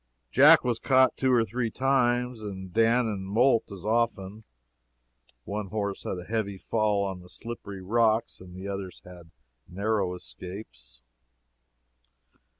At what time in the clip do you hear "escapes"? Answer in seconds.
10.15-11.01